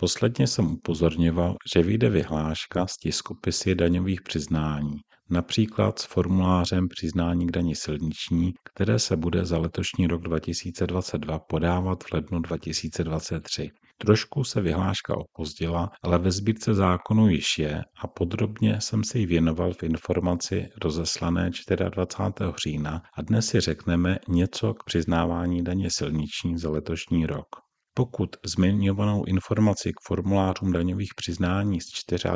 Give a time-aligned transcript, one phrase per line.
[0.00, 4.96] Posledně jsem upozorňoval, že vyjde vyhláška z tiskopisy daňových přiznání,
[5.30, 12.04] například s formulářem přiznání k dani silniční, které se bude za letošní rok 2022 podávat
[12.04, 13.70] v lednu 2023.
[13.98, 19.26] Trošku se vyhláška opozdila, ale ve sbírce zákonu již je a podrobně jsem si ji
[19.26, 21.50] věnoval v informaci rozeslané
[21.90, 22.52] 24.
[22.64, 27.46] října a dnes si řekneme něco k přiznávání daně silniční za letošní rok.
[27.94, 31.86] Pokud zmiňovanou informaci k formulářům daňových přiznání z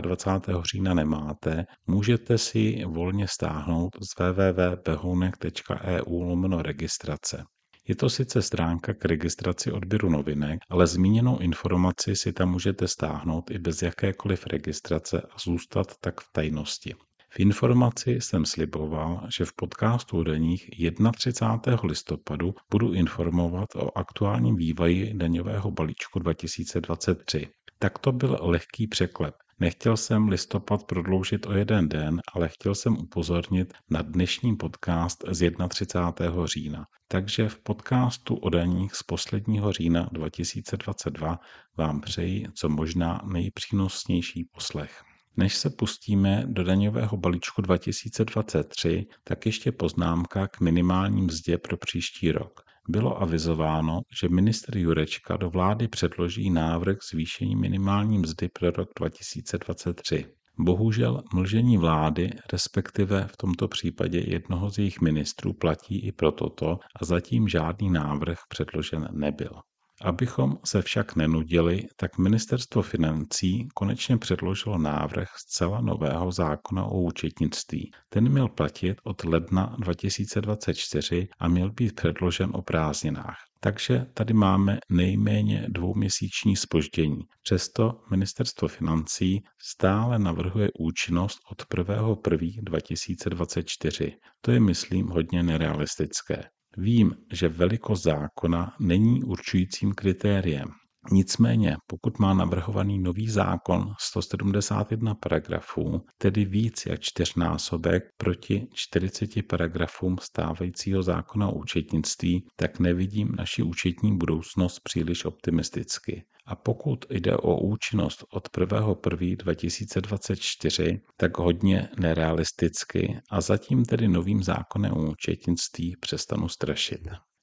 [0.01, 0.59] 24.
[0.73, 7.45] října nemáte, můžete si ji volně stáhnout z www.behounek.eu registrace.
[7.89, 13.51] Je to sice stránka k registraci odběru novinek, ale zmíněnou informaci si tam můžete stáhnout
[13.51, 16.95] i bez jakékoliv registrace a zůstat tak v tajnosti.
[17.37, 20.71] V informaci jsem sliboval, že v podcastu deních
[21.17, 21.81] 31.
[21.85, 27.49] listopadu budu informovat o aktuálním vývoji daňového balíčku 2023.
[27.79, 29.35] Tak to byl lehký překlep.
[29.61, 35.51] Nechtěl jsem listopad prodloužit o jeden den, ale chtěl jsem upozornit na dnešní podcast z
[35.69, 36.47] 31.
[36.47, 36.87] října.
[37.09, 41.41] Takže v podcastu o daních z posledního října 2022
[41.77, 45.14] vám přeji co možná nejpřínosnější poslech.
[45.37, 52.33] Než se pustíme do daňového balíčku 2023, tak ještě poznámka k minimální mzdě pro příští
[52.33, 52.61] rok.
[52.89, 60.27] Bylo avizováno, že ministr Jurečka do vlády předloží návrh zvýšení minimální mzdy pro rok 2023.
[60.59, 66.79] Bohužel mlžení vlády, respektive v tomto případě jednoho z jejich ministrů, platí i pro toto
[67.01, 69.61] a zatím žádný návrh předložen nebyl.
[70.05, 77.91] Abychom se však nenudili, tak ministerstvo financí konečně předložilo návrh zcela nového zákona o účetnictví.
[78.09, 83.37] Ten měl platit od ledna 2024 a měl být předložen o prázdninách.
[83.61, 87.21] Takže tady máme nejméně dvouměsíční spoždění.
[87.43, 94.13] Přesto ministerstvo financí stále navrhuje účinnost od 1.1.2024.
[94.41, 96.45] To je, myslím, hodně nerealistické.
[96.77, 100.69] Vím, že velikost zákona není určujícím kritériem.
[101.13, 110.17] Nicméně, pokud má navrhovaný nový zákon 171 paragrafů, tedy víc jak čtyřnásobek proti 40 paragrafům
[110.21, 116.25] stávajícího zákona o účetnictví, tak nevidím naši účetní budoucnost příliš optimisticky.
[116.47, 124.93] A pokud jde o účinnost od 1.1.2024, tak hodně nerealisticky a zatím tedy novým zákonem
[124.93, 127.01] o účetnictví přestanu strašit.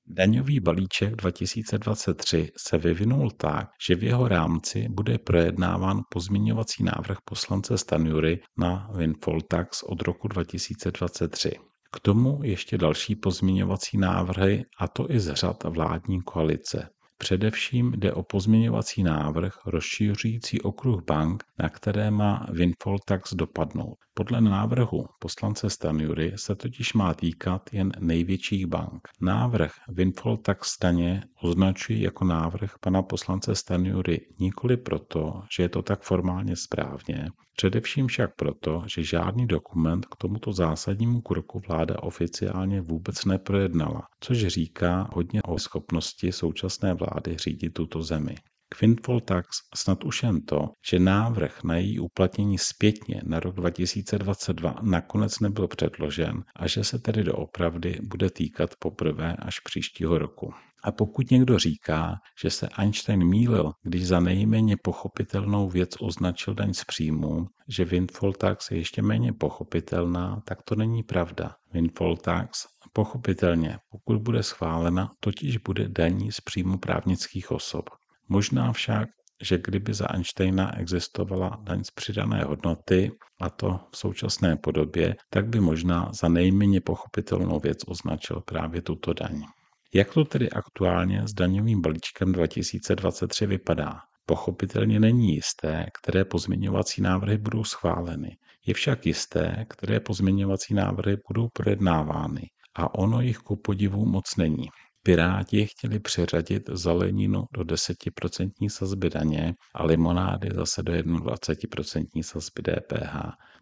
[0.08, 7.78] Daňový balíček 2023 se vyvinul tak, že v jeho rámci bude projednáván pozměňovací návrh poslance
[7.78, 11.52] Stanjury na windfall tax od roku 2023.
[11.92, 16.90] K tomu ještě další pozměňovací návrhy, a to i z řad vládní koalice.
[17.22, 23.98] Především jde o pozměňovací návrh rozšiřující okruh bank, na které má windfall tax dopadnout.
[24.14, 29.08] Podle návrhu poslance Stanjury se totiž má týkat jen největších bank.
[29.22, 35.82] Návrh windfall tax daně označuji jako návrh pana poslance Stanjury nikoli proto, že je to
[35.82, 42.82] tak formálně správně, především však proto, že žádný dokument k tomuto zásadnímu kroku vláda oficiálně
[42.82, 48.36] vůbec neprojednala, což říká hodně o schopnosti současné vlády řídit tuto zemi.
[48.70, 53.56] K windfall tax snad už jen to, že návrh na její uplatnění zpětně na rok
[53.56, 60.54] 2022 nakonec nebyl předložen a že se tedy doopravdy bude týkat poprvé až příštího roku.
[60.84, 66.74] A pokud někdo říká, že se Einstein mýlil, když za nejméně pochopitelnou věc označil daň
[66.74, 71.56] z příjmu, že windfall tax je ještě méně pochopitelná, tak to není pravda.
[71.74, 77.90] Windfall tax pochopitelně, pokud bude schválena, totiž bude daní z příjmu právnických osob.
[78.30, 79.10] Možná však,
[79.42, 85.48] že kdyby za Einsteina existovala daň z přidané hodnoty, a to v současné podobě, tak
[85.48, 89.44] by možná za nejméně pochopitelnou věc označil právě tuto daň.
[89.94, 94.00] Jak to tedy aktuálně s daňovým balíčkem 2023 vypadá?
[94.26, 98.38] Pochopitelně není jisté, které pozměňovací návrhy budou schváleny.
[98.66, 102.42] Je však jisté, které pozměňovací návrhy budou projednávány.
[102.76, 104.68] A ono jich ku podivu moc není.
[105.04, 113.16] Piráti chtěli přeřadit zeleninu do 10% sazby daně a limonády zase do 21% sazby DPH.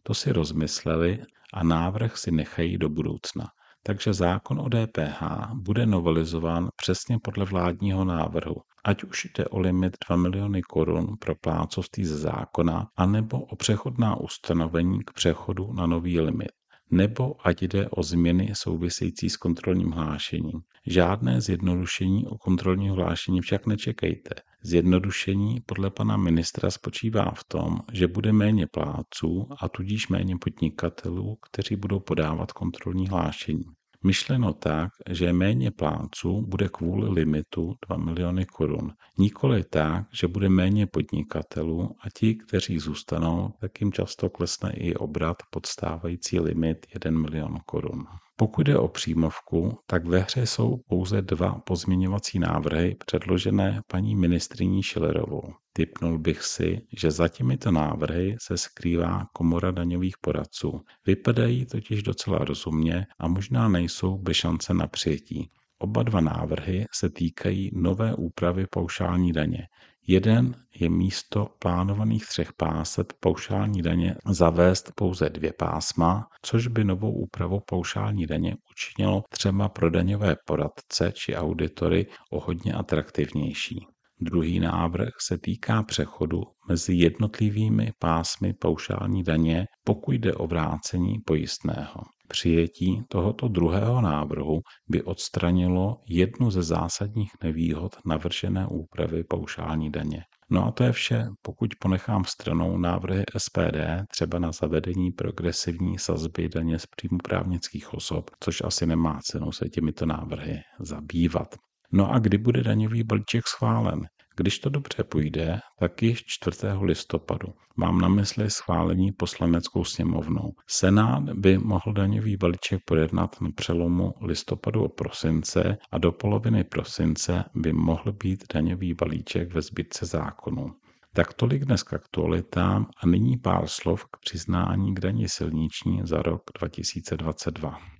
[0.03, 1.19] To si rozmysleli
[1.53, 3.45] a návrh si nechají do budoucna.
[3.83, 5.23] Takže zákon o DPH
[5.53, 8.55] bude novelizován přesně podle vládního návrhu,
[8.85, 14.15] ať už jde o limit 2 miliony korun pro plácovství ze zákona, anebo o přechodná
[14.15, 16.58] ustanovení k přechodu na nový limit.
[16.91, 20.61] Nebo ať jde o změny související s kontrolním hlášením.
[20.85, 24.35] Žádné zjednodušení o kontrolního hlášení však nečekejte.
[24.63, 31.37] Zjednodušení podle pana ministra spočívá v tom, že bude méně plátců a tudíž méně podnikatelů,
[31.41, 33.65] kteří budou podávat kontrolní hlášení.
[34.03, 38.93] Myšleno tak, že méně pláců bude kvůli limitu 2 miliony korun.
[39.17, 44.95] Nikoli tak, že bude méně podnikatelů a ti, kteří zůstanou, tak jim často klesne i
[44.95, 48.05] obrat pod stávající limit 1 milion korun.
[48.39, 54.83] Pokud jde o příjmovku, tak ve hře jsou pouze dva pozměňovací návrhy předložené paní ministriní
[54.83, 55.41] Šilerovou.
[55.73, 60.81] Typnul bych si, že za těmito návrhy se skrývá komora daňových poradců.
[61.05, 65.49] Vypadají totiž docela rozumně a možná nejsou bez šance na přijetí.
[65.79, 69.67] Oba dva návrhy se týkají nové úpravy paušální daně.
[70.11, 77.11] Jeden je místo plánovaných třech páseb paušální daně zavést pouze dvě pásma, což by novou
[77.11, 83.85] úpravou paušální daně učinilo třeba pro daňové poradce či auditory o hodně atraktivnější.
[84.21, 92.01] Druhý návrh se týká přechodu mezi jednotlivými pásmy paušální daně, pokud jde o vrácení pojistného.
[92.29, 100.23] Přijetí tohoto druhého návrhu by odstranilo jednu ze zásadních nevýhod navržené úpravy paušální daně.
[100.49, 106.49] No a to je vše, pokud ponechám stranou návrhy SPD, třeba na zavedení progresivní sazby
[106.49, 111.55] daně z příjmu právnických osob, což asi nemá cenu se těmito návrhy zabývat.
[111.91, 113.99] No a kdy bude daňový balíček schválen?
[114.39, 116.57] Když to dobře půjde, tak již 4.
[116.81, 117.47] listopadu.
[117.75, 120.53] Mám na mysli schválení poslaneckou sněmovnou.
[120.67, 127.43] Senát by mohl daňový balíček projednat na přelomu listopadu a prosince a do poloviny prosince
[127.55, 130.75] by mohl být daňový balíček ve zbytce zákonu.
[131.13, 136.21] Tak tolik dnes k aktualitám a nyní pár slov k přiznání k daní silniční za
[136.21, 137.98] rok 2022.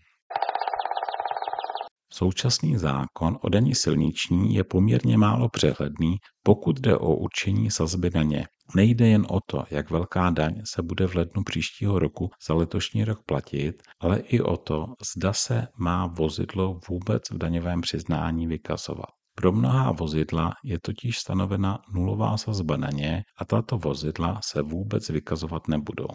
[2.14, 8.46] Současný zákon o daní silniční je poměrně málo přehledný, pokud jde o určení sazby daně.
[8.76, 13.04] Nejde jen o to, jak velká daň se bude v lednu příštího roku za letošní
[13.04, 14.86] rok platit, ale i o to,
[15.16, 19.10] zda se má vozidlo vůbec v daňovém přiznání vykazovat.
[19.36, 25.68] Pro mnohá vozidla je totiž stanovena nulová sazba daně a tato vozidla se vůbec vykazovat
[25.68, 26.08] nebudou.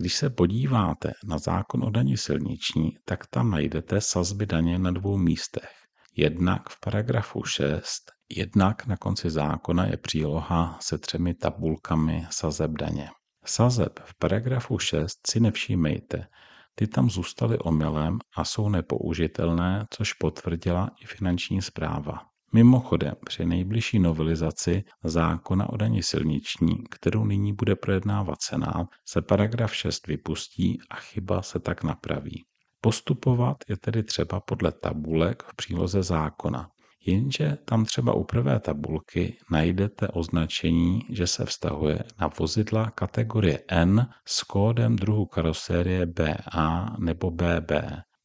[0.00, 5.16] Když se podíváte na zákon o dani silniční, tak tam najdete sazby daně na dvou
[5.16, 5.70] místech.
[6.16, 13.10] Jednak v paragrafu 6, jednak na konci zákona je příloha se třemi tabulkami sazeb daně.
[13.44, 16.26] Sazeb v paragrafu 6 si nevšímejte,
[16.74, 22.27] ty tam zůstaly omylem a jsou nepoužitelné, což potvrdila i finanční zpráva.
[22.52, 29.74] Mimochodem, při nejbližší novelizaci zákona o dani silniční, kterou nyní bude projednávat Senát, se paragraf
[29.74, 32.44] 6 vypustí a chyba se tak napraví.
[32.80, 36.68] Postupovat je tedy třeba podle tabulek v příloze zákona.
[37.06, 44.06] Jenže tam třeba u prvé tabulky najdete označení, že se vztahuje na vozidla kategorie N
[44.26, 47.72] s kódem druhu karosérie BA nebo BB.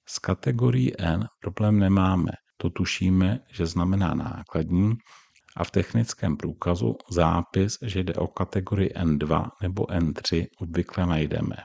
[0.08, 2.31] S kategorií N problém nemáme,
[2.63, 4.95] to tušíme, že znamená nákladní
[5.57, 11.56] a v technickém průkazu zápis, že jde o kategorii N2 nebo N3 obvykle najdeme.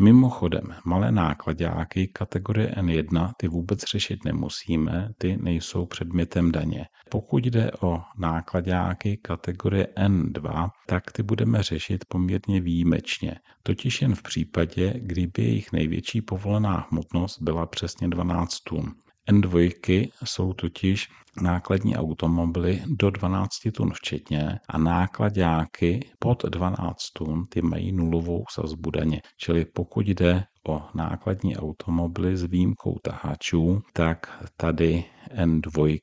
[0.00, 6.86] Mimochodem, malé nákladáky kategorie N1 ty vůbec řešit nemusíme, ty nejsou předmětem daně.
[7.10, 14.22] Pokud jde o nákladáky kategorie N2, tak ty budeme řešit poměrně výjimečně, totiž jen v
[14.22, 18.94] případě, kdyby jejich největší povolená hmotnost byla přesně 12 tun.
[19.28, 21.08] N2 jsou totiž
[21.42, 28.90] nákladní automobily do 12 tun včetně a nákladáky pod 12 tun ty mají nulovou sazbu
[28.90, 29.20] daně.
[29.36, 35.04] Čili pokud jde o nákladní automobily s výjimkou tahačů, tak tady
[35.36, 35.98] N2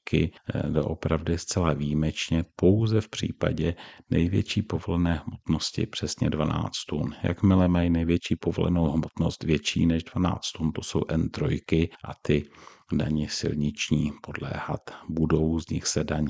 [0.70, 3.75] jde opravdu zcela výjimečně pouze v případě
[4.10, 7.13] největší povolené hmotnosti přesně 12 tun.
[7.24, 12.46] Jakmile mají největší povolenou hmotnost větší než 12 tun, to jsou N3 a ty
[12.94, 16.27] daně silniční podléhat budou, z nich se daň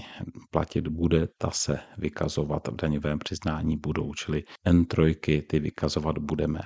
[0.50, 5.15] platit bude, ta se vykazovat v daňovém přiznání budou, čili N3
[5.47, 6.59] ty vykazovat budeme.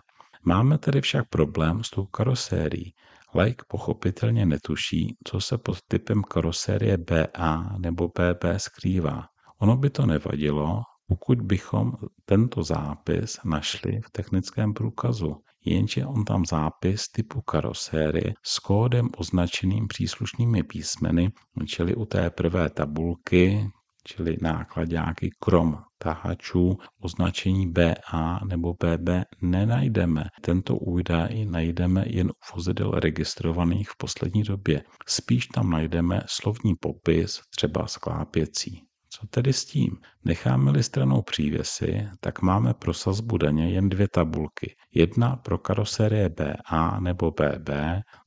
[0.43, 2.93] Máme tedy však problém s tou karosérií.
[3.35, 9.25] Like pochopitelně netuší, co se pod typem karosérie BA nebo BB skrývá.
[9.59, 11.93] Ono by to nevadilo, pokud bychom
[12.25, 15.35] tento zápis našli v technickém průkazu
[15.65, 21.31] jenže on tam zápis typu karosérie s kódem označeným příslušnými písmeny,
[21.67, 23.71] čili u té prvé tabulky
[24.03, 29.09] čili nákladňáky krom tahačů označení BA nebo BB
[29.41, 30.23] nenajdeme.
[30.41, 34.83] Tento údaj najdeme jen u vozidel registrovaných v poslední době.
[35.07, 38.88] Spíš tam najdeme slovní popis, třeba sklápěcí.
[39.09, 39.97] Co tedy s tím?
[40.25, 44.75] Necháme-li stranou přívěsy, tak máme pro sazbu daně jen dvě tabulky.
[44.93, 47.69] Jedna pro karosérie BA nebo BB,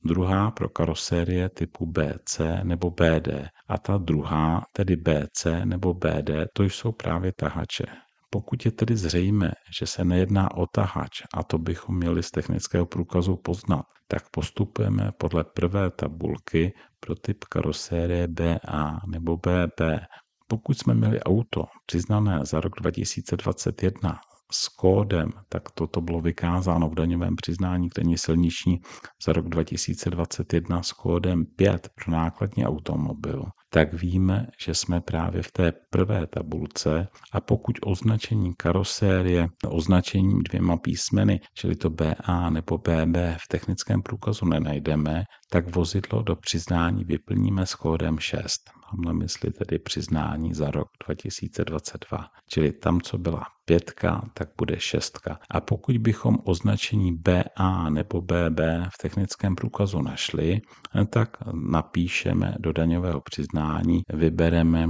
[0.05, 3.27] druhá pro karosérie typu BC nebo BD.
[3.67, 7.85] A ta druhá, tedy BC nebo BD, to jsou právě tahače.
[8.29, 12.85] Pokud je tedy zřejmé, že se nejedná o tahač, a to bychom měli z technického
[12.85, 19.81] průkazu poznat, tak postupujeme podle prvé tabulky pro typ karosérie BA nebo BB
[20.47, 24.19] pokud jsme měli auto přiznané za rok 2021
[24.53, 28.79] s kódem, tak toto bylo vykázáno v daňovém přiznání k daní silniční
[29.25, 35.51] za rok 2021 s kódem 5 pro nákladní automobil, tak víme, že jsme právě v
[35.51, 43.15] té prvé tabulce a pokud označení karosérie označením dvěma písmeny, čili to BA nebo BB
[43.15, 45.23] v technickém průkazu nenajdeme,
[45.53, 50.87] tak vozidlo do přiznání vyplníme s kódem 6 mám na mysli tedy přiznání za rok
[51.07, 52.25] 2022.
[52.47, 55.39] Čili tam, co byla pětka, tak bude šestka.
[55.51, 60.61] A pokud bychom označení BA nebo BB v technickém průkazu našli,
[61.09, 64.87] tak napíšeme do daňového přiznání, vybereme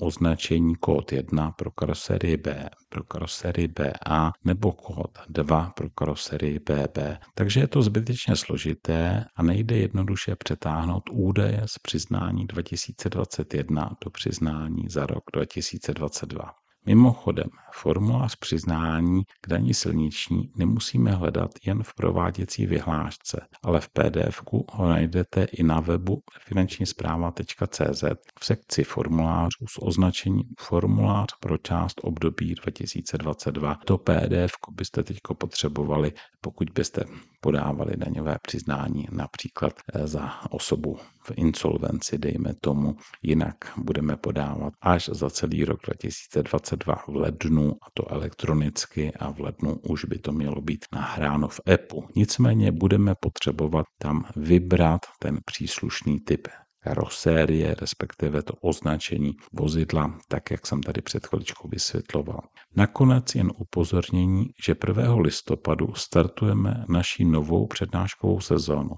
[0.00, 6.98] označení kód 1 pro karoserii B, pro karoserii BA nebo kód 2 pro karoserii BB.
[7.34, 14.88] Takže je to zbytečně složité a nejde jednoduše přetáhnout údaje z přiznání 2021 do přiznání
[14.88, 16.54] za rok 2022.
[16.88, 24.42] Mimochodem, formulář přiznání k daní silniční nemusíme hledat jen v prováděcí vyhlášce, ale v pdf
[24.72, 28.04] ho najdete i na webu finanční zpráva.cz
[28.40, 33.76] v sekci formulářů s označením formulář pro část období 2022.
[33.86, 37.04] To pdf byste teď potřebovali, pokud byste
[37.40, 40.98] podávali daňové přiznání například eh, za osobu
[41.36, 48.12] insolvenci, dejme tomu, jinak budeme podávat až za celý rok 2022 v lednu, a to
[48.12, 52.04] elektronicky a v lednu už by to mělo být nahráno v EPU.
[52.16, 56.48] Nicméně budeme potřebovat tam vybrat ten příslušný typ
[56.82, 62.40] karosérie, respektive to označení vozidla, tak jak jsem tady před chviličkou vysvětloval.
[62.76, 65.14] Nakonec jen upozornění, že 1.
[65.14, 68.90] listopadu startujeme naší novou přednáškovou sezónu.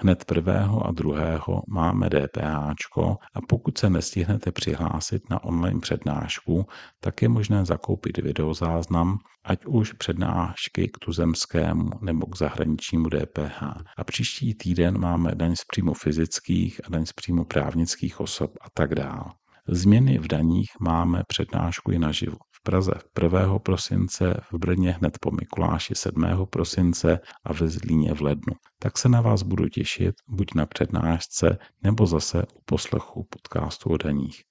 [0.00, 2.98] Hned prvého a druhého máme DPH
[3.34, 6.66] a pokud se nestihnete přihlásit na online přednášku,
[7.00, 13.62] tak je možné zakoupit videozáznam, ať už přednášky k tuzemskému nebo k zahraničnímu DPH.
[13.98, 18.70] A příští týden máme daň z příjmu fyzických a daň z příjmu právnických osob a
[18.74, 19.24] tak dále.
[19.68, 22.36] Změny v daních máme přednášku i naživu.
[22.58, 23.58] V Praze 1.
[23.58, 26.24] prosince, v Brně hned po Mikuláši 7.
[26.50, 28.54] prosince a ve Zlíně v lednu.
[28.78, 33.96] Tak se na vás budu těšit buď na přednášce nebo zase u poslechu podcastu o
[33.96, 34.42] daních.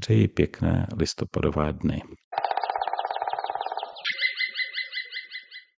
[0.00, 2.02] Přeji pěkné listopadové dny.